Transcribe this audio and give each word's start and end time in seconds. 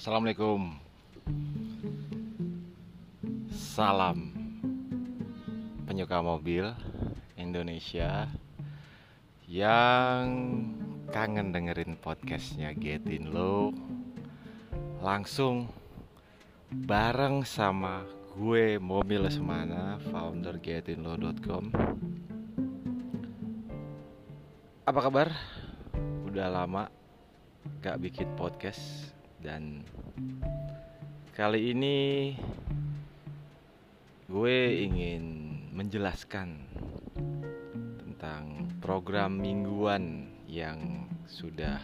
Assalamualaikum. 0.00 0.80
Salam 3.52 4.32
Penyuka 5.84 6.24
mobil 6.24 6.72
Indonesia 7.36 8.24
Yang 9.44 10.24
kangen 11.12 11.52
dengerin 11.52 12.00
podcastnya 12.00 12.72
Get 12.72 13.04
In 13.12 13.28
Low 13.28 13.76
Langsung 15.04 15.68
Bareng 16.72 17.44
sama 17.44 18.00
gue 18.40 18.80
Mobil 18.80 19.28
Semana 19.28 20.00
Founder 20.08 20.56
getinlow.com 20.64 21.76
Apa 24.88 25.00
kabar? 25.04 25.28
Udah 26.24 26.48
lama 26.48 26.88
gak 27.84 28.00
bikin 28.00 28.32
podcast 28.40 29.19
dan 29.40 29.80
kali 31.32 31.72
ini 31.72 31.98
gue 34.28 34.56
ingin 34.84 35.24
menjelaskan 35.72 36.60
tentang 37.98 38.68
program 38.84 39.40
mingguan 39.40 40.28
yang 40.44 41.08
sudah 41.24 41.80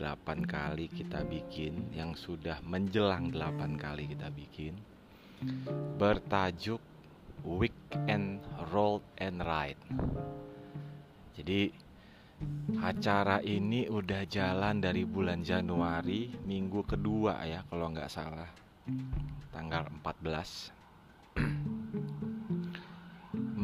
delapan 0.00 0.40
kali 0.46 0.88
kita 0.88 1.26
bikin 1.28 1.90
yang 1.92 2.16
sudah 2.16 2.56
menjelang 2.64 3.28
delapan 3.28 3.76
kali 3.76 4.08
kita 4.08 4.32
bikin. 4.32 4.78
Bertajuk 6.00 6.80
Weekend 7.44 8.40
Roll 8.72 9.04
and 9.20 9.44
Ride. 9.44 9.82
Jadi 11.36 11.72
Acara 12.80 13.44
ini 13.44 13.84
udah 13.90 14.24
jalan 14.24 14.80
dari 14.80 15.04
bulan 15.04 15.44
Januari 15.44 16.32
Minggu 16.48 16.80
kedua 16.88 17.44
ya 17.44 17.60
kalau 17.68 17.92
nggak 17.92 18.08
salah. 18.08 18.48
Tanggal 19.52 19.90
14 20.00 20.72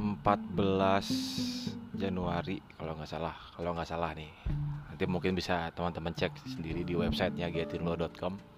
14 0.01 1.97
Januari 2.03 2.61
kalau 2.77 2.93
nggak 2.99 3.09
salah. 3.09 3.35
Kalau 3.57 3.73
nggak 3.73 3.89
salah 3.89 4.13
nih. 4.13 4.29
Nanti 4.93 5.05
mungkin 5.09 5.33
bisa 5.33 5.73
teman-teman 5.73 6.13
cek 6.13 6.33
sendiri 6.57 6.85
di 6.85 6.97
websitenya 6.97 7.53
getinlo.com 7.53 8.57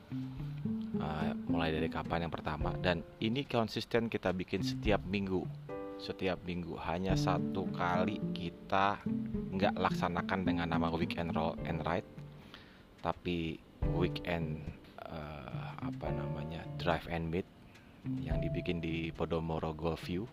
uh, 1.02 1.34
Mulai 1.46 1.74
dari 1.74 1.88
kapan 1.90 2.26
yang 2.26 2.34
pertama. 2.34 2.74
Dan 2.78 3.02
ini 3.22 3.46
konsisten 3.46 4.10
kita 4.10 4.34
bikin 4.34 4.62
setiap 4.66 5.02
minggu. 5.06 5.46
Setiap 5.98 6.42
minggu. 6.46 6.78
Hanya 6.78 7.18
satu 7.18 7.66
kali 7.74 8.18
kita 8.34 9.02
nggak 9.48 9.74
laksanakan 9.80 10.44
dengan 10.44 10.68
nama 10.72 10.92
weekend 10.92 11.32
roll 11.32 11.56
and 11.64 11.80
ride 11.88 12.06
tapi 13.00 13.56
weekend 13.94 14.60
uh, 15.06 15.72
apa 15.78 16.10
namanya 16.10 16.66
drive 16.76 17.06
and 17.08 17.30
meet 17.30 17.46
yang 18.18 18.40
dibikin 18.42 18.82
di 18.82 19.10
Podomoro 19.12 19.74
Golf 19.76 20.06
View. 20.08 20.24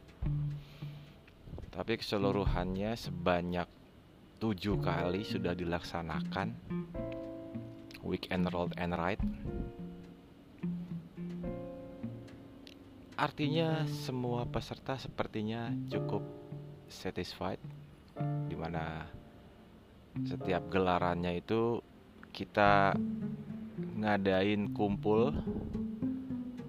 Tapi 1.70 2.00
keseluruhannya 2.00 2.96
sebanyak 2.96 3.68
tujuh 4.40 4.80
kali 4.80 5.28
sudah 5.28 5.52
dilaksanakan 5.52 6.56
weekend 8.06 8.48
roll 8.50 8.72
and 8.80 8.96
ride. 8.96 9.24
Artinya 13.16 13.88
semua 13.88 14.44
peserta 14.48 15.00
sepertinya 15.00 15.72
cukup 15.88 16.24
satisfied 16.92 17.60
di 18.48 18.56
mana 18.56 19.04
setiap 20.24 20.72
gelarannya 20.72 21.44
itu 21.44 21.84
kita 22.32 22.96
ngadain 24.00 24.72
kumpul 24.72 25.36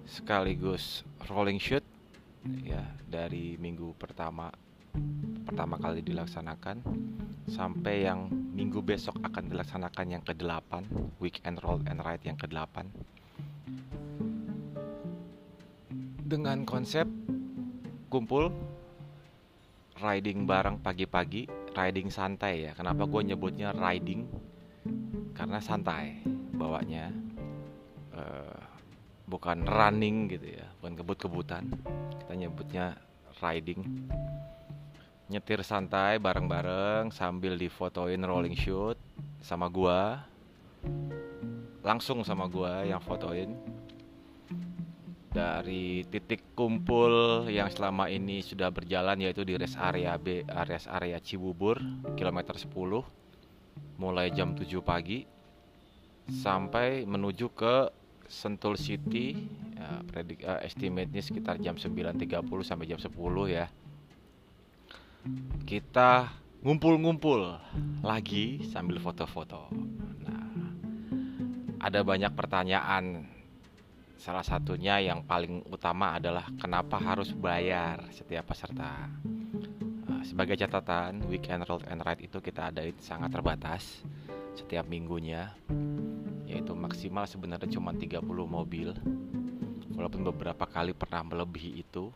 sekaligus 0.07 1.03
rolling 1.27 1.59
shoot 1.59 1.83
ya 2.63 2.83
dari 3.07 3.59
minggu 3.59 3.95
pertama 3.99 4.51
pertama 5.47 5.79
kali 5.79 6.03
dilaksanakan 6.03 6.83
sampai 7.47 8.07
yang 8.07 8.27
minggu 8.31 8.83
besok 8.83 9.15
akan 9.23 9.47
dilaksanakan 9.47 10.07
yang 10.19 10.23
ke-8 10.23 10.71
weekend 11.23 11.59
roll 11.63 11.79
and 11.87 12.03
ride 12.03 12.23
yang 12.23 12.35
ke-8 12.35 12.87
dengan 16.27 16.67
konsep 16.67 17.07
kumpul 18.11 18.51
riding 19.97 20.45
bareng 20.45 20.79
pagi-pagi, 20.81 21.49
riding 21.73 22.07
santai 22.13 22.69
ya. 22.69 22.71
Kenapa 22.77 23.09
gue 23.09 23.21
nyebutnya 23.33 23.73
riding? 23.73 24.29
Karena 25.33 25.61
santai 25.61 26.21
bawanya, 26.57 27.13
uh, 28.13 28.61
bukan 29.27 29.67
running 29.67 30.31
gitu 30.31 30.57
ya, 30.57 30.65
bukan 30.81 30.93
kebut-kebutan. 30.97 31.63
Kita 32.23 32.33
nyebutnya 32.33 32.97
riding. 33.43 33.83
Nyetir 35.27 35.59
santai 35.61 36.23
bareng-bareng 36.23 37.11
sambil 37.11 37.59
difotoin 37.59 38.23
rolling 38.23 38.55
shoot 38.55 38.95
sama 39.43 39.67
gua. 39.67 40.23
Langsung 41.83 42.23
sama 42.23 42.47
gua 42.47 42.87
yang 42.87 43.03
fotoin 43.03 43.76
dari 45.27 46.07
titik 46.07 46.55
kumpul 46.55 47.45
yang 47.51 47.67
selama 47.67 48.07
ini 48.07 48.39
sudah 48.41 48.71
berjalan 48.71 49.19
yaitu 49.19 49.43
di 49.43 49.59
rest 49.59 49.75
area 49.77 50.15
B, 50.15 50.41
rest 50.65 50.87
area 50.87 51.19
Cibubur, 51.19 51.77
kilometer 52.15 52.55
10 52.55 52.71
mulai 53.97 54.33
jam 54.33 54.53
7 54.55 54.67
pagi 54.81 55.25
sampai 56.27 57.07
menuju 57.07 57.47
ke 57.53 57.75
Sentul 58.27 58.75
City 58.75 59.39
ya, 59.79 60.03
predik 60.03 60.43
uh, 60.43 60.59
estimate-nya 60.59 61.23
sekitar 61.23 61.55
jam 61.63 61.79
9.30 61.79 62.43
sampai 62.67 62.85
jam 62.87 62.99
10 62.99 63.07
ya. 63.47 63.71
Kita 65.63 66.27
ngumpul-ngumpul 66.63 67.55
lagi 68.03 68.67
sambil 68.67 68.99
foto-foto. 68.99 69.71
Nah, 70.27 70.51
ada 71.79 72.03
banyak 72.03 72.31
pertanyaan 72.35 73.36
Salah 74.17 74.41
satunya 74.41 74.97
yang 74.97 75.21
paling 75.21 75.61
utama 75.69 76.17
adalah 76.17 76.49
kenapa 76.57 76.97
harus 76.97 77.29
bayar 77.37 78.01
setiap 78.09 78.49
peserta. 78.49 79.13
Eh, 80.09 80.23
sebagai 80.25 80.57
catatan, 80.57 81.21
weekend 81.29 81.69
roll 81.69 81.85
and 81.85 82.01
ride 82.01 82.25
itu 82.25 82.41
kita 82.41 82.73
adain 82.73 82.97
sangat 82.97 83.29
terbatas 83.29 84.01
setiap 84.57 84.89
minggunya, 84.89 85.53
yaitu 86.49 86.73
maksimal 86.73 87.29
sebenarnya 87.29 87.69
cuma 87.69 87.93
30 87.93 88.25
mobil. 88.49 88.97
Walaupun 89.93 90.25
beberapa 90.33 90.65
kali 90.65 90.97
pernah 90.97 91.21
melebihi 91.21 91.71
itu. 91.77 92.09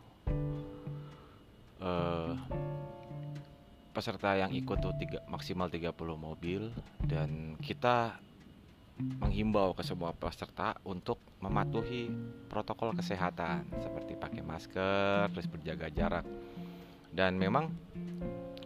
Uh, 1.82 2.38
peserta 3.94 4.38
yang 4.38 4.50
ikut 4.50 4.78
tuh 4.80 4.94
tiga, 4.98 5.18
maksimal 5.28 5.68
30 5.68 5.92
mobil 6.14 6.70
dan 7.04 7.54
kita 7.60 8.16
menghimbau 9.20 9.74
ke 9.76 9.82
semua 9.84 10.14
peserta 10.16 10.78
untuk 10.86 11.18
mematuhi 11.42 12.08
protokol 12.46 12.94
kesehatan 12.94 13.66
seperti 13.82 14.14
pakai 14.14 14.42
masker, 14.46 15.28
terus 15.34 15.46
berjaga 15.50 15.90
jarak. 15.90 16.26
Dan 17.12 17.36
memang 17.36 17.68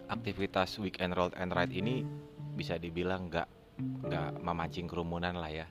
aktivitas 0.06 0.78
weekend 0.78 1.16
roll 1.16 1.32
and 1.34 1.50
ride 1.50 1.74
ini 1.74 2.06
bisa 2.54 2.78
dibilang 2.78 3.32
nggak 3.32 3.48
nggak 4.06 4.30
memancing 4.44 4.86
kerumunan 4.86 5.34
lah 5.34 5.50
ya. 5.50 5.66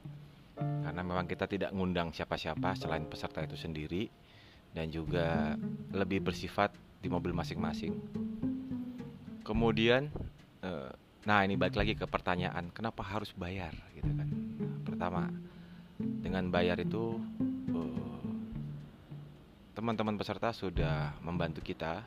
Karena 0.58 1.02
memang 1.06 1.30
kita 1.30 1.46
tidak 1.46 1.72
ngundang 1.72 2.12
siapa-siapa 2.12 2.76
selain 2.76 3.06
peserta 3.06 3.46
itu 3.46 3.56
sendiri 3.56 4.10
dan 4.76 4.92
juga 4.92 5.56
lebih 5.94 6.26
bersifat 6.26 6.74
di 7.00 7.08
mobil 7.08 7.32
masing-masing. 7.32 7.94
Kemudian 9.46 10.10
eh, 10.66 10.92
Nah 11.26 11.42
ini 11.42 11.58
balik 11.58 11.78
lagi 11.82 11.94
ke 11.98 12.06
pertanyaan 12.06 12.70
kenapa 12.70 13.02
harus 13.02 13.34
bayar 13.34 13.74
gitu 13.98 14.14
kan 14.14 14.30
Pertama 14.86 15.26
dengan 16.26 16.50
bayar 16.50 16.82
itu 16.82 17.22
eh, 17.70 18.22
teman-teman 19.78 20.18
uh, 20.18 20.20
peserta 20.20 20.50
sudah 20.50 21.14
membantu 21.22 21.62
kita 21.62 22.02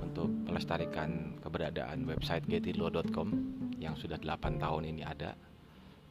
untuk 0.00 0.32
melestarikan 0.48 1.36
keberadaan 1.44 2.08
website 2.08 2.48
getinlo.com 2.48 3.28
yang 3.76 3.92
sudah 4.00 4.16
8 4.16 4.56
tahun 4.56 4.88
ini 4.88 5.04
ada 5.04 5.36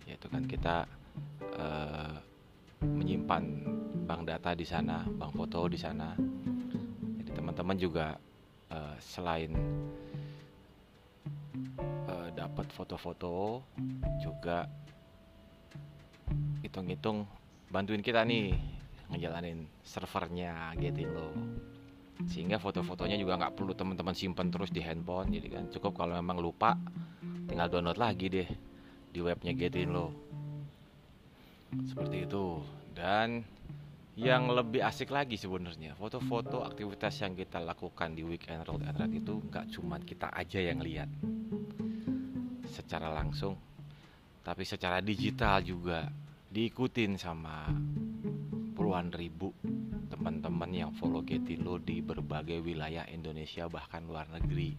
yaitu 0.06 0.30
kan 0.30 0.46
kita 0.46 0.86
uh, 1.58 2.18
menyimpan 2.82 3.44
bank 4.06 4.26
data 4.26 4.58
di 4.58 4.66
sana, 4.66 5.06
bank 5.06 5.38
foto 5.38 5.70
di 5.70 5.78
sana. 5.78 6.18
Jadi 7.22 7.30
teman-teman 7.30 7.78
juga 7.78 8.18
uh, 8.74 8.96
selain 8.98 9.54
dapat 12.40 12.72
foto-foto 12.72 13.68
juga 14.24 14.64
hitung-hitung 16.70 17.26
bantuin 17.74 18.06
kita 18.06 18.22
nih 18.22 18.54
ngejalanin 19.10 19.66
servernya 19.82 20.78
lo. 21.10 21.34
Sehingga 22.30 22.62
foto-fotonya 22.62 23.18
juga 23.18 23.42
nggak 23.42 23.58
perlu 23.58 23.74
teman-teman 23.74 24.14
simpan 24.14 24.54
terus 24.54 24.70
di 24.70 24.86
handphone 24.86 25.34
jadi 25.34 25.48
kan 25.50 25.66
cukup 25.74 26.06
kalau 26.06 26.14
memang 26.22 26.38
lupa 26.38 26.78
tinggal 27.50 27.74
download 27.74 27.98
lagi 27.98 28.30
deh 28.30 28.50
di 29.10 29.20
webnya 29.26 29.58
lo. 29.90 30.14
Seperti 31.90 32.30
itu. 32.30 32.62
Dan 32.94 33.42
yang 34.20 34.52
lebih 34.52 34.84
asik 34.86 35.10
lagi 35.10 35.40
sebenarnya 35.40 35.96
foto-foto 35.98 36.62
aktivitas 36.62 37.24
yang 37.24 37.34
kita 37.34 37.58
lakukan 37.64 38.14
di 38.14 38.22
weekend 38.22 38.68
road 38.68 38.84
and 38.84 39.00
ride 39.00 39.16
itu 39.16 39.40
nggak 39.48 39.66
cuma 39.72 39.96
kita 40.04 40.28
aja 40.36 40.60
yang 40.60 40.84
lihat 40.84 41.08
secara 42.68 43.16
langsung 43.16 43.56
tapi 44.44 44.68
secara 44.68 45.00
digital 45.00 45.64
juga 45.64 46.12
diikutin 46.50 47.14
sama 47.14 47.70
puluhan 48.74 49.14
ribu 49.14 49.54
teman-teman 50.10 50.74
yang 50.74 50.92
follow 50.98 51.22
Getindo 51.22 51.78
di 51.78 52.02
berbagai 52.02 52.66
wilayah 52.66 53.06
Indonesia 53.06 53.70
bahkan 53.70 54.02
luar 54.10 54.26
negeri. 54.34 54.74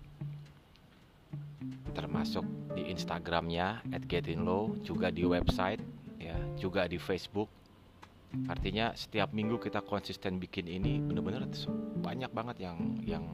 Termasuk 1.94 2.43
di 2.75 2.90
Instagramnya 2.90 3.87
@getinlo 4.11 4.82
juga 4.82 5.14
di 5.14 5.22
website 5.22 5.78
ya 6.19 6.34
juga 6.58 6.90
di 6.90 6.99
Facebook. 6.99 7.46
Artinya 8.50 8.94
setiap 8.94 9.31
minggu 9.31 9.58
kita 9.62 9.82
konsisten 9.87 10.43
bikin 10.43 10.66
ini 10.66 10.99
bener-bener 10.99 11.46
banyak 12.02 12.31
banget 12.34 12.56
yang 12.66 12.78
yang 13.06 13.25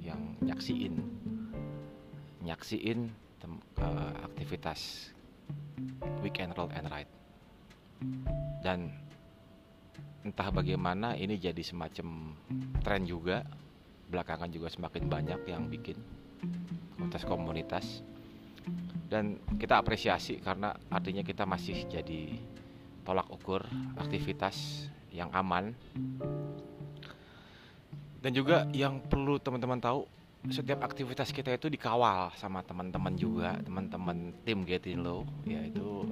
yang 0.00 0.20
nyaksiin. 0.40 0.96
Nyaksiin 2.40 2.98
tem, 3.36 3.52
uh, 3.80 4.12
aktivitas 4.24 5.12
weekend 6.24 6.56
roll 6.56 6.72
and 6.72 6.88
ride 6.88 7.21
dan 8.62 8.90
entah 10.22 10.48
bagaimana 10.54 11.18
ini 11.18 11.38
jadi 11.38 11.60
semacam 11.60 12.36
tren 12.82 13.02
juga 13.02 13.42
belakangan 14.12 14.50
juga 14.52 14.70
semakin 14.70 15.04
banyak 15.10 15.40
yang 15.50 15.66
bikin 15.66 15.98
komunitas-komunitas 16.94 18.06
dan 19.10 19.36
kita 19.58 19.82
apresiasi 19.82 20.38
karena 20.40 20.72
artinya 20.88 21.20
kita 21.26 21.44
masih 21.44 21.84
jadi 21.90 22.38
tolak 23.02 23.28
ukur 23.28 23.66
aktivitas 23.98 24.88
yang 25.12 25.28
aman. 25.36 25.76
Dan 28.22 28.30
juga 28.32 28.64
yang 28.70 29.02
perlu 29.02 29.36
teman-teman 29.42 29.82
tahu 29.82 30.06
setiap 30.48 30.86
aktivitas 30.86 31.34
kita 31.34 31.54
itu 31.54 31.66
dikawal 31.66 32.30
sama 32.38 32.62
teman-teman 32.66 33.14
juga 33.14 33.58
teman-teman 33.62 34.34
tim 34.42 34.66
Getin 34.66 35.02
Low 35.02 35.22
yaitu 35.46 36.06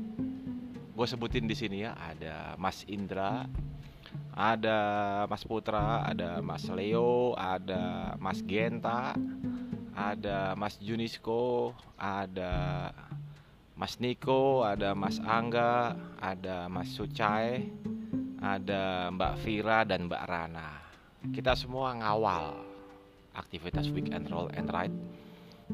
gue 1.01 1.09
sebutin 1.09 1.49
di 1.49 1.57
sini 1.57 1.89
ya 1.89 1.97
ada 1.97 2.61
Mas 2.61 2.85
Indra 2.85 3.49
ada 4.37 4.79
Mas 5.25 5.49
Putra 5.49 6.05
ada 6.05 6.45
Mas 6.45 6.69
Leo 6.69 7.33
ada 7.41 8.13
Mas 8.21 8.45
Genta 8.45 9.17
ada 9.97 10.53
Mas 10.61 10.77
Junisko 10.77 11.73
ada 11.97 12.93
Mas 13.81 13.97
Niko, 13.97 14.61
ada 14.61 14.93
Mas 14.93 15.17
Angga, 15.25 15.97
ada 16.21 16.69
Mas 16.69 16.93
Sucai, 16.93 17.65
ada 18.37 19.09
Mbak 19.09 19.35
Vira 19.41 19.89
dan 19.89 20.05
Mbak 20.05 20.25
Rana. 20.29 20.85
Kita 21.33 21.57
semua 21.57 21.97
ngawal 21.97 22.61
aktivitas 23.33 23.89
weekend 23.89 24.29
roll 24.29 24.53
and 24.53 24.69
ride 24.69 24.93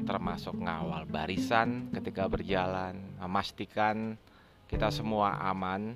termasuk 0.07 0.55
ngawal 0.55 1.03
barisan 1.03 1.91
ketika 1.91 2.31
berjalan, 2.31 2.95
memastikan 3.19 4.15
kita 4.67 4.91
semua 4.91 5.39
aman. 5.39 5.95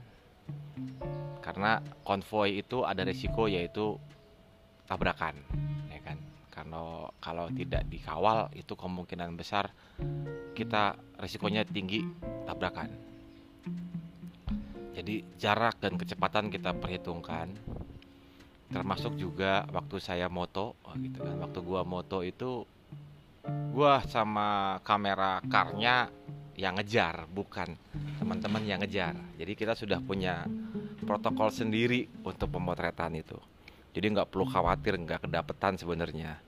Karena 1.42 1.82
konvoy 2.06 2.64
itu 2.64 2.86
ada 2.86 3.02
risiko 3.04 3.50
yaitu 3.50 3.98
tabrakan 4.86 5.36
karena 6.62 7.10
kalau 7.18 7.50
tidak 7.50 7.90
dikawal 7.90 8.46
itu 8.54 8.78
kemungkinan 8.78 9.34
besar 9.34 9.74
kita 10.54 10.94
risikonya 11.18 11.66
tinggi 11.66 12.06
tabrakan. 12.46 12.92
Jadi 14.94 15.26
jarak 15.42 15.82
dan 15.82 15.98
kecepatan 15.98 16.54
kita 16.54 16.78
perhitungkan 16.78 17.50
termasuk 18.70 19.18
juga 19.18 19.66
waktu 19.74 19.98
saya 19.98 20.30
moto 20.30 20.78
oh 20.86 20.94
gitu 21.02 21.26
kan. 21.26 21.42
Waktu 21.42 21.60
gua 21.66 21.82
moto 21.82 22.22
itu 22.22 22.68
gua 23.74 24.06
sama 24.06 24.78
kamera 24.86 25.42
karnya 25.50 26.14
yang 26.54 26.78
ngejar 26.78 27.26
bukan 27.26 27.74
teman-teman 28.32 28.64
yang 28.64 28.80
ngejar 28.80 29.12
jadi 29.36 29.52
kita 29.60 29.76
sudah 29.76 30.00
punya 30.00 30.48
protokol 31.04 31.52
sendiri 31.52 32.08
untuk 32.24 32.48
pemotretan 32.48 33.12
itu 33.20 33.36
jadi 33.92 34.08
nggak 34.08 34.32
perlu 34.32 34.48
khawatir 34.48 34.96
nggak 34.96 35.28
kedapetan 35.28 35.76
sebenarnya 35.76 36.40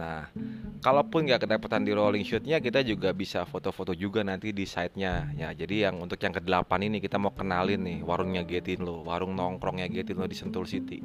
Nah, 0.00 0.32
kalaupun 0.80 1.28
nggak 1.28 1.44
kedapatan 1.44 1.84
di 1.84 1.92
rolling 1.92 2.24
shootnya, 2.24 2.56
kita 2.56 2.80
juga 2.80 3.12
bisa 3.12 3.44
foto-foto 3.44 3.92
juga 3.92 4.24
nanti 4.24 4.48
di 4.48 4.64
site-nya. 4.64 5.28
Ya, 5.36 5.52
jadi 5.52 5.92
yang 5.92 6.00
untuk 6.00 6.16
yang 6.24 6.32
ke-8 6.32 6.72
ini 6.88 7.04
kita 7.04 7.20
mau 7.20 7.36
kenalin 7.36 7.84
nih 7.84 8.00
warungnya 8.00 8.40
Getin 8.48 8.80
lo, 8.80 9.04
warung 9.04 9.36
nongkrongnya 9.36 9.92
Getin 9.92 10.16
lo 10.16 10.24
di 10.24 10.32
Sentul 10.32 10.64
City. 10.64 11.04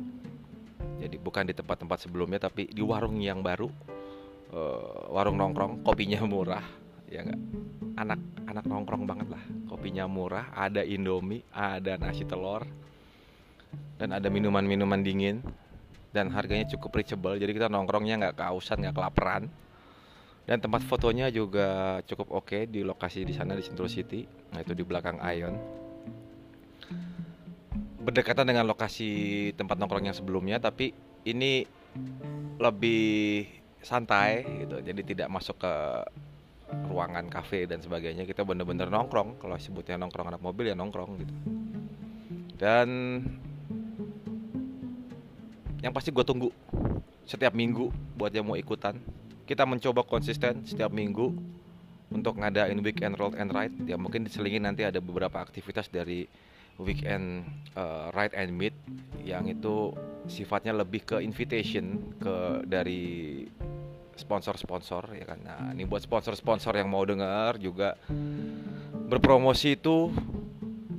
Jadi 1.03 1.19
bukan 1.19 1.43
di 1.43 1.51
tempat-tempat 1.51 2.07
sebelumnya, 2.07 2.47
tapi 2.47 2.71
di 2.71 2.79
warung 2.79 3.19
yang 3.19 3.43
baru, 3.43 3.67
uh, 4.55 5.11
warung 5.11 5.35
nongkrong, 5.43 5.83
kopinya 5.83 6.23
murah, 6.23 6.63
ya 7.15 7.21
nggak? 7.23 7.41
Anak 7.95 8.19
anak 8.51 8.63
nongkrong 8.67 9.07
banget 9.07 9.27
lah, 9.31 9.43
kopinya 9.71 10.05
murah, 10.07 10.51
ada 10.51 10.83
Indomie, 10.83 11.43
ada 11.55 11.95
nasi 11.95 12.27
telur, 12.27 12.67
dan 13.95 14.11
ada 14.11 14.27
minuman-minuman 14.27 14.99
dingin 14.99 15.39
dan 16.15 16.31
harganya 16.31 16.67
cukup 16.71 16.95
reachable. 16.95 17.35
Jadi 17.35 17.51
kita 17.51 17.67
nongkrongnya 17.67 18.15
nggak 18.19 18.35
kehausan 18.39 18.79
nggak 18.83 18.95
kelaparan. 18.95 19.51
Dan 20.45 20.61
tempat 20.61 20.85
fotonya 20.85 21.33
juga 21.33 21.99
cukup 22.05 22.29
oke 22.29 22.45
okay 22.45 22.61
di 22.69 22.85
lokasi 22.85 23.25
di 23.25 23.33
sana 23.33 23.57
di 23.57 23.65
Sentul 23.65 23.89
City 23.89 24.29
nah 24.53 24.61
itu 24.61 24.77
di 24.77 24.85
belakang 24.85 25.17
Ion. 25.17 25.57
Berdekatan 28.05 28.45
dengan 28.45 28.69
lokasi 28.69 29.49
tempat 29.57 29.81
nongkrong 29.81 30.05
yang 30.05 30.13
sebelumnya 30.13 30.61
tapi 30.61 30.93
ini 31.25 31.65
lebih 32.61 33.49
santai 33.81 34.45
gitu. 34.63 34.85
Jadi 34.85 35.01
tidak 35.01 35.33
masuk 35.33 35.57
ke 35.57 35.73
ruangan 36.87 37.27
kafe 37.27 37.67
dan 37.67 37.79
sebagainya 37.79 38.23
kita 38.23 38.43
bener-bener 38.43 38.87
nongkrong. 38.87 39.39
Kalau 39.39 39.55
sebutnya 39.59 39.99
nongkrong 39.99 40.31
anak 40.31 40.41
mobil 40.43 40.71
ya 40.71 40.75
nongkrong 40.75 41.11
gitu. 41.19 41.35
Dan 42.55 42.87
yang 45.83 45.91
pasti 45.91 46.09
gue 46.09 46.25
tunggu 46.25 46.49
setiap 47.27 47.53
minggu 47.53 47.91
buat 48.17 48.31
yang 48.31 48.47
mau 48.47 48.57
ikutan. 48.57 48.97
Kita 49.45 49.67
mencoba 49.67 50.01
konsisten 50.01 50.65
setiap 50.65 50.89
minggu 50.89 51.29
untuk 52.09 52.39
ngadain 52.41 52.77
weekend 52.81 53.17
roll 53.19 53.35
and 53.37 53.53
ride. 53.53 53.75
Ya 53.85 53.99
mungkin 53.99 54.25
diselingin 54.25 54.65
nanti 54.65 54.81
ada 54.87 54.97
beberapa 54.97 55.41
aktivitas 55.41 55.91
dari 55.91 56.25
weekend 56.81 57.47
uh, 57.77 58.11
ride 58.11 58.35
and 58.35 58.51
meet 58.51 58.75
yang 59.23 59.47
itu 59.47 59.95
sifatnya 60.27 60.75
lebih 60.75 61.05
ke 61.07 61.17
invitation 61.23 62.13
ke 62.19 62.65
dari 62.67 63.45
sponsor-sponsor 64.15 65.11
ya 65.15 65.25
kan? 65.27 65.39
Nah 65.43 65.71
ini 65.75 65.83
buat 65.83 66.03
sponsor-sponsor 66.03 66.75
yang 66.75 66.87
mau 66.87 67.03
dengar 67.03 67.59
juga. 67.59 67.99
Berpromosi 69.05 69.77
itu 69.77 70.09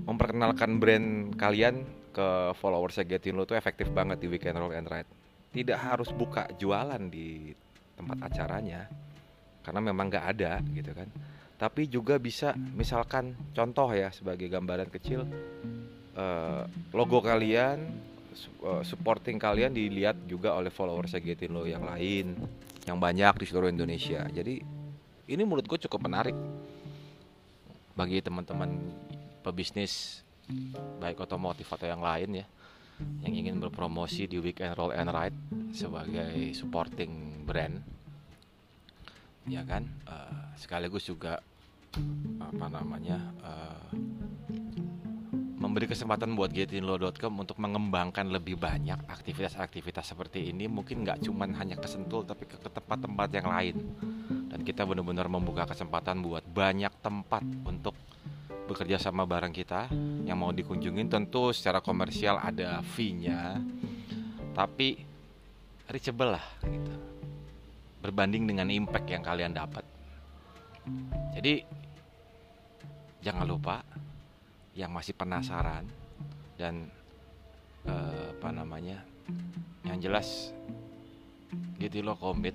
memperkenalkan 0.07 0.79
brand 0.79 1.35
kalian 1.35 1.83
ke 2.15 2.55
followersnya 2.57 3.05
Getin 3.05 3.37
lo 3.37 3.45
tuh 3.45 3.59
efektif 3.59 3.91
banget 3.93 4.23
di 4.23 4.31
weekend 4.31 4.57
roll 4.57 4.73
and 4.73 4.89
ride. 4.89 5.09
Tidak 5.53 5.77
harus 5.77 6.13
buka 6.13 6.47
jualan 6.57 7.03
di 7.09 7.51
tempat 7.97 8.29
acaranya 8.29 8.89
karena 9.65 9.81
memang 9.83 10.07
nggak 10.13 10.27
ada 10.37 10.61
gitu 10.73 10.93
kan? 10.95 11.09
Tapi 11.57 11.89
juga 11.89 12.21
bisa 12.21 12.53
misalkan 12.55 13.33
contoh 13.57 13.89
ya 13.93 14.13
sebagai 14.13 14.47
gambaran 14.53 14.93
kecil 14.93 15.25
uh, 16.17 16.65
logo 16.93 17.25
kalian 17.25 17.81
uh, 18.65 18.85
supporting 18.85 19.41
kalian 19.41 19.73
dilihat 19.73 20.17
juga 20.29 20.57
oleh 20.57 20.69
followers 20.69 21.17
Getin 21.17 21.57
lo 21.57 21.65
yang 21.65 21.85
lain 21.85 22.37
yang 22.87 23.03
banyak 23.03 23.35
di 23.43 23.45
seluruh 23.45 23.69
Indonesia. 23.69 24.23
Jadi 24.31 24.63
ini 25.27 25.43
menurut 25.43 25.67
gue 25.67 25.79
cukup 25.87 26.07
menarik 26.07 26.35
bagi 27.99 28.23
teman-teman 28.23 28.79
pebisnis 29.43 30.23
baik 31.03 31.19
otomotif 31.19 31.67
atau 31.67 31.91
yang 31.91 31.99
lain 31.99 32.45
ya 32.45 32.47
yang 33.27 33.33
ingin 33.35 33.57
berpromosi 33.61 34.31
di 34.31 34.41
weekend 34.41 34.79
roll 34.79 34.95
and 34.95 35.11
ride 35.13 35.37
sebagai 35.75 36.55
supporting 36.57 37.45
brand. 37.45 37.83
Ya 39.47 39.63
kan? 39.67 39.85
Uh, 40.09 40.55
sekaligus 40.57 41.05
juga 41.05 41.43
apa 42.41 42.67
namanya 42.73 43.21
uh, 43.45 43.89
memberi 45.77 45.93
kesempatan 45.93 46.33
buat 46.41 46.57
getinlo.com 46.57 47.37
untuk 47.37 47.61
mengembangkan 47.61 48.33
lebih 48.33 48.57
banyak 48.57 48.97
aktivitas-aktivitas 49.13 50.09
seperti 50.09 50.49
ini. 50.49 50.73
Mungkin 50.73 51.05
nggak 51.05 51.29
cuman 51.29 51.53
hanya 51.53 51.77
kesentul 51.77 52.25
tapi 52.25 52.49
ke 52.49 52.57
tempat-tempat 52.57 53.29
yang 53.37 53.45
lain. 53.45 53.77
Dan 54.49 54.65
kita 54.65 54.89
benar-benar 54.89 55.29
membuka 55.29 55.69
kesempatan 55.69 56.25
buat 56.25 56.49
banyak 56.49 56.89
tempat 57.05 57.45
untuk 57.69 57.93
bekerja 58.65 58.97
sama 58.97 59.29
barang 59.29 59.53
kita. 59.53 59.93
Yang 60.25 60.39
mau 60.41 60.49
dikunjungin 60.49 61.13
tentu 61.13 61.53
secara 61.53 61.85
komersial 61.85 62.41
ada 62.41 62.81
fee-nya. 62.97 63.61
Tapi 64.57 64.97
reachable 65.93 66.41
lah 66.41 66.47
gitu. 66.65 66.95
Berbanding 68.01 68.49
dengan 68.49 68.73
impact 68.73 69.13
yang 69.13 69.21
kalian 69.21 69.53
dapat. 69.53 69.85
Jadi 71.37 71.61
jangan 73.21 73.45
lupa 73.45 73.85
yang 74.77 74.93
masih 74.93 75.17
penasaran 75.17 75.89
dan 76.61 76.93
uh, 77.89 78.37
apa 78.37 78.53
namanya 78.53 79.01
yang 79.89 79.97
jelas 79.97 80.53
gitu 81.81 82.05
lo 82.05 82.13
komit 82.21 82.53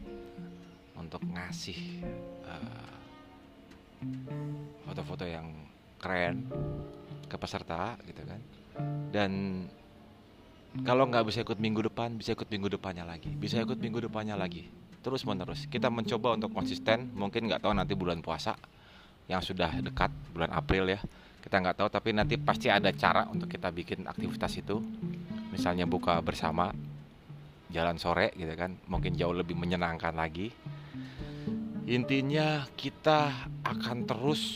untuk 0.94 1.26
ngasih 1.26 2.06
uh, 2.46 2.96
foto-foto 4.86 5.26
yang 5.26 5.50
keren 5.98 6.46
ke 7.26 7.36
peserta 7.42 7.98
gitu 8.06 8.22
kan. 8.26 8.42
Dan 9.10 9.32
kalau 10.86 11.10
nggak 11.10 11.26
bisa 11.28 11.42
ikut 11.42 11.58
minggu 11.58 11.90
depan 11.90 12.16
bisa 12.16 12.38
ikut 12.38 12.48
minggu 12.48 12.72
depannya 12.72 13.04
lagi 13.04 13.28
bisa 13.34 13.60
ikut 13.60 13.82
minggu 13.82 14.08
depannya 14.08 14.38
lagi. 14.38 14.70
Terus 15.02 15.26
menerus 15.26 15.66
kita 15.66 15.90
mencoba 15.90 16.38
untuk 16.38 16.54
konsisten 16.54 17.10
mungkin 17.18 17.50
nggak 17.50 17.66
tahu 17.66 17.74
nanti 17.74 17.98
bulan 17.98 18.22
puasa 18.22 18.54
yang 19.26 19.42
sudah 19.42 19.82
dekat 19.82 20.14
bulan 20.34 20.54
April 20.54 20.86
ya 20.86 21.02
kita 21.42 21.58
nggak 21.58 21.78
tahu 21.82 21.90
tapi 21.90 22.14
nanti 22.14 22.38
pasti 22.38 22.70
ada 22.70 22.94
cara 22.94 23.26
untuk 23.28 23.50
kita 23.50 23.74
bikin 23.74 24.06
aktivitas 24.06 24.54
itu. 24.62 24.78
Misalnya 25.52 25.90
buka 25.90 26.22
bersama 26.24 26.72
jalan 27.74 27.98
sore 27.98 28.32
gitu 28.38 28.54
kan 28.56 28.78
mungkin 28.88 29.18
jauh 29.18 29.34
lebih 29.34 29.58
menyenangkan 29.58 30.14
lagi. 30.14 30.54
Intinya 31.90 32.64
kita 32.78 33.50
akan 33.66 33.98
terus 34.06 34.56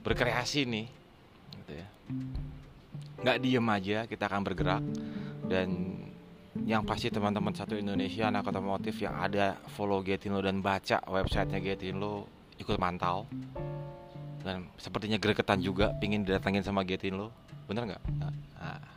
berkreasi 0.00 0.66
nih 0.66 0.86
gitu 1.62 1.72
ya. 1.76 1.88
Nggak 3.22 3.38
diem 3.44 3.68
aja 3.68 3.98
kita 4.08 4.24
akan 4.26 4.42
bergerak. 4.42 4.82
Dan 5.44 6.00
yang 6.64 6.86
pasti 6.88 7.12
teman-teman 7.12 7.52
satu 7.52 7.76
Indonesia 7.76 8.32
anak 8.32 8.48
otomotif 8.48 8.96
yang 9.04 9.20
ada 9.20 9.58
follow 9.74 10.00
Getinlo 10.00 10.40
dan 10.40 10.64
baca 10.64 11.02
websitenya 11.04 11.60
Getinlo 11.60 12.24
ikut 12.56 12.78
mantau 12.78 13.26
dan 14.44 14.68
sepertinya 14.76 15.16
gregetan 15.16 15.64
juga 15.64 15.96
pingin 15.96 16.22
didatangin 16.22 16.60
sama 16.60 16.84
Getinlo. 16.84 17.32
Bener 17.64 17.88
nggak? 17.88 18.02
Nah. 18.20 18.92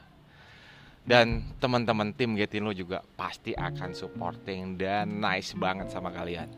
dan 1.07 1.55
teman-teman 1.63 2.11
tim 2.11 2.35
Getinlo 2.35 2.75
juga 2.75 2.99
pasti 3.15 3.55
akan 3.55 3.95
supporting 3.95 4.75
dan 4.75 5.23
nice 5.23 5.55
banget 5.55 5.87
sama 5.87 6.11
kalian. 6.11 6.51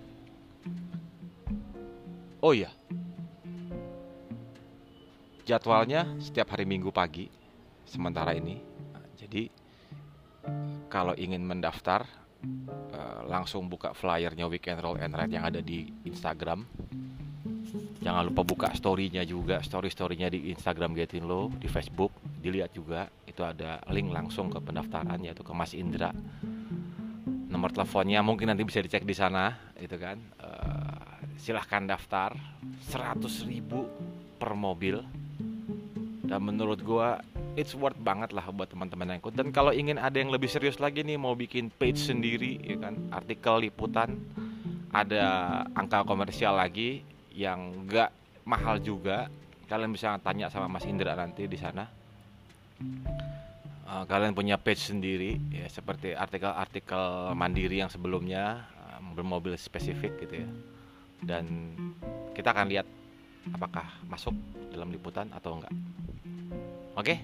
Oh 2.41 2.49
iya. 2.49 2.73
Jadwalnya 5.45 6.17
setiap 6.17 6.57
hari 6.57 6.65
Minggu 6.65 6.89
pagi 6.89 7.29
sementara 7.85 8.33
ini. 8.33 8.57
Jadi 9.21 9.53
kalau 10.89 11.13
ingin 11.13 11.45
mendaftar 11.45 12.09
uh, 12.89 13.21
langsung 13.29 13.69
buka 13.69 13.93
flyernya 13.93 14.49
Weekend 14.49 14.81
Roll 14.81 14.97
and 14.97 15.13
Ride 15.13 15.33
yang 15.33 15.45
ada 15.45 15.61
di 15.61 15.93
Instagram. 16.09 16.65
Jangan 17.99 18.23
lupa 18.31 18.41
buka 18.41 18.67
storynya 18.73 19.21
juga, 19.27 19.61
story-storynya 19.61 20.31
di 20.31 20.49
Instagram 20.53 20.95
Getin 20.97 21.27
Lo, 21.29 21.51
di 21.53 21.67
Facebook, 21.69 22.15
dilihat 22.39 22.73
juga. 22.73 23.07
Itu 23.27 23.45
ada 23.45 23.83
link 23.93 24.09
langsung 24.09 24.49
ke 24.49 24.59
pendaftaran 24.63 25.21
yaitu 25.21 25.45
ke 25.45 25.53
Mas 25.53 25.77
Indra. 25.77 26.09
Nomor 27.49 27.73
teleponnya 27.73 28.21
mungkin 28.21 28.49
nanti 28.49 28.63
bisa 28.65 28.79
dicek 28.79 29.03
di 29.05 29.15
sana, 29.17 29.57
itu 29.77 29.97
kan. 29.99 30.17
Uh, 30.39 30.99
silahkan 31.39 31.87
daftar, 31.87 32.35
100 32.89 33.49
ribu 33.49 33.87
per 34.37 34.53
mobil. 34.55 35.01
Dan 36.29 36.45
menurut 36.45 36.79
gua 36.85 37.17
it's 37.59 37.75
worth 37.75 37.97
banget 37.99 38.31
lah 38.31 38.47
buat 38.55 38.71
teman-teman 38.71 39.11
yang 39.11 39.19
ikut 39.19 39.35
dan 39.35 39.51
kalau 39.51 39.75
ingin 39.75 39.99
ada 39.99 40.15
yang 40.15 40.31
lebih 40.31 40.47
serius 40.47 40.79
lagi 40.79 41.03
nih 41.03 41.19
mau 41.19 41.35
bikin 41.35 41.67
page 41.67 41.99
sendiri 41.99 42.55
ya 42.63 42.77
kan 42.79 42.95
artikel 43.11 43.67
liputan 43.67 44.15
ada 44.95 45.23
angka 45.75 46.07
komersial 46.07 46.55
lagi 46.55 47.03
yang 47.39 47.87
enggak 47.87 48.11
mahal 48.43 48.83
juga 48.83 49.31
kalian 49.71 49.95
bisa 49.95 50.19
tanya 50.19 50.51
sama 50.51 50.67
Mas 50.67 50.83
Indra 50.83 51.15
nanti 51.15 51.47
di 51.47 51.55
sana. 51.55 51.87
Uh, 53.89 54.03
kalian 54.05 54.35
punya 54.35 54.59
page 54.59 54.91
sendiri 54.91 55.39
ya 55.49 55.65
seperti 55.71 56.13
artikel-artikel 56.13 57.33
mandiri 57.33 57.81
yang 57.81 57.89
sebelumnya 57.89 58.67
uh, 58.75 58.99
bermobil 59.15 59.55
spesifik 59.55 60.19
gitu 60.27 60.43
ya. 60.43 60.49
Dan 61.23 61.75
kita 62.35 62.51
akan 62.51 62.67
lihat 62.67 62.87
apakah 63.55 63.87
masuk 64.11 64.35
dalam 64.75 64.91
liputan 64.91 65.31
atau 65.31 65.55
enggak. 65.57 65.73
Oke? 66.99 67.15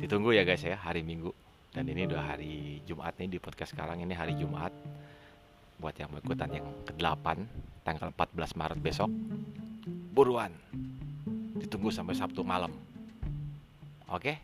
Ditunggu 0.00 0.32
ya 0.32 0.48
guys 0.48 0.64
ya 0.64 0.80
hari 0.80 1.04
Minggu. 1.04 1.30
Dan 1.70 1.86
ini 1.86 2.08
udah 2.08 2.34
hari 2.34 2.82
Jumat 2.88 3.14
nih 3.20 3.36
di 3.36 3.38
podcast 3.38 3.76
sekarang 3.76 4.02
ini 4.02 4.10
hari 4.10 4.34
Jumat 4.34 4.74
buat 5.80 5.96
yang 5.96 6.12
mau 6.12 6.20
ikutan 6.20 6.52
yang 6.52 6.68
ke-8 6.84 7.26
tanggal 7.82 8.12
14 8.12 8.60
Maret 8.60 8.78
besok. 8.78 9.10
Buruan. 10.12 10.52
Ditunggu 11.56 11.88
sampai 11.88 12.14
Sabtu 12.14 12.44
malam. 12.44 12.70
Oke? 14.12 14.36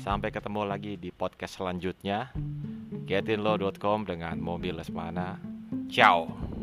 Sampai 0.00 0.32
ketemu 0.32 0.68
lagi 0.68 1.00
di 1.00 1.08
podcast 1.08 1.60
selanjutnya. 1.60 2.32
Getinlo.com 3.04 4.04
dengan 4.04 4.36
mobil 4.40 4.76
Lesmana. 4.76 5.36
Ciao 5.88 6.53